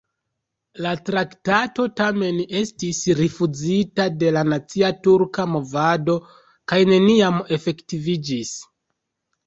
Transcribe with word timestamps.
La 0.85 0.93
traktato, 1.09 1.85
tamen, 2.01 2.39
estis 2.63 3.03
rifuzita 3.21 4.09
de 4.25 4.33
la 4.39 4.45
nacia 4.49 4.93
turka 5.05 5.49
movado 5.55 6.19
kaj 6.73 6.85
neniam 6.95 7.43
efektiviĝis. 7.61 8.61